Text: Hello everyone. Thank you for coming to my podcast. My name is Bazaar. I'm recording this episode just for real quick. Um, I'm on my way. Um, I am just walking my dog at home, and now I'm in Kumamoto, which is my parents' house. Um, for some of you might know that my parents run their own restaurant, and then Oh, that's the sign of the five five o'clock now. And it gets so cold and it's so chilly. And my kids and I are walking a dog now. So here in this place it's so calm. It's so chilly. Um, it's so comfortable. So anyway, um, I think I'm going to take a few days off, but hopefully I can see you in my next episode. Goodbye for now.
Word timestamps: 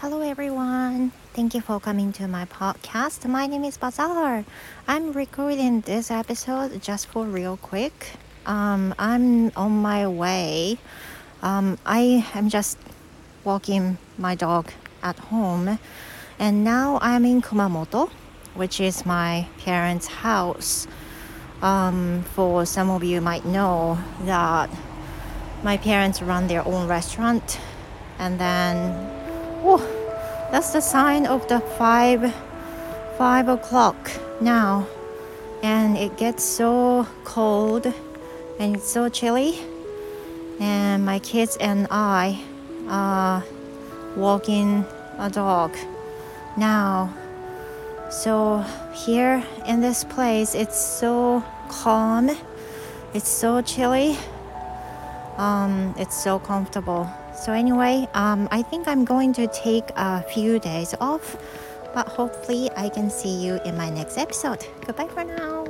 Hello 0.00 0.22
everyone. 0.22 1.12
Thank 1.34 1.54
you 1.54 1.60
for 1.60 1.78
coming 1.78 2.10
to 2.14 2.26
my 2.26 2.46
podcast. 2.46 3.28
My 3.28 3.46
name 3.46 3.64
is 3.64 3.76
Bazaar. 3.76 4.46
I'm 4.88 5.12
recording 5.12 5.82
this 5.82 6.10
episode 6.10 6.80
just 6.80 7.06
for 7.08 7.26
real 7.26 7.58
quick. 7.58 8.12
Um, 8.46 8.94
I'm 8.98 9.50
on 9.56 9.72
my 9.82 10.06
way. 10.06 10.78
Um, 11.42 11.76
I 11.84 12.26
am 12.32 12.48
just 12.48 12.78
walking 13.44 13.98
my 14.16 14.34
dog 14.34 14.72
at 15.02 15.18
home, 15.18 15.78
and 16.38 16.64
now 16.64 16.98
I'm 17.02 17.26
in 17.26 17.42
Kumamoto, 17.42 18.08
which 18.54 18.80
is 18.80 19.04
my 19.04 19.48
parents' 19.58 20.06
house. 20.06 20.86
Um, 21.60 22.24
for 22.32 22.64
some 22.64 22.88
of 22.88 23.04
you 23.04 23.20
might 23.20 23.44
know 23.44 23.98
that 24.22 24.70
my 25.62 25.76
parents 25.76 26.22
run 26.22 26.46
their 26.46 26.66
own 26.66 26.88
restaurant, 26.88 27.60
and 28.18 28.40
then 28.40 29.19
Oh, 29.62 29.78
that's 30.50 30.72
the 30.72 30.80
sign 30.80 31.26
of 31.26 31.46
the 31.48 31.60
five 31.60 32.34
five 33.18 33.48
o'clock 33.48 34.10
now. 34.40 34.86
And 35.62 35.98
it 35.98 36.16
gets 36.16 36.42
so 36.42 37.06
cold 37.24 37.86
and 38.58 38.76
it's 38.76 38.90
so 38.90 39.10
chilly. 39.10 39.58
And 40.58 41.04
my 41.04 41.18
kids 41.18 41.58
and 41.60 41.86
I 41.90 42.40
are 42.88 43.44
walking 44.16 44.86
a 45.18 45.28
dog 45.28 45.76
now. 46.56 47.14
So 48.10 48.64
here 48.94 49.44
in 49.66 49.82
this 49.82 50.04
place 50.04 50.54
it's 50.54 50.80
so 50.80 51.44
calm. 51.68 52.30
It's 53.12 53.28
so 53.28 53.60
chilly. 53.60 54.16
Um, 55.36 55.94
it's 55.98 56.22
so 56.22 56.38
comfortable. 56.38 57.08
So 57.34 57.52
anyway, 57.52 58.08
um, 58.14 58.48
I 58.50 58.62
think 58.62 58.86
I'm 58.86 59.04
going 59.04 59.32
to 59.34 59.46
take 59.48 59.88
a 59.96 60.22
few 60.22 60.58
days 60.58 60.94
off, 61.00 61.36
but 61.94 62.06
hopefully 62.08 62.70
I 62.76 62.88
can 62.88 63.10
see 63.10 63.34
you 63.34 63.60
in 63.64 63.76
my 63.76 63.90
next 63.90 64.18
episode. 64.18 64.66
Goodbye 64.84 65.08
for 65.08 65.24
now. 65.24 65.66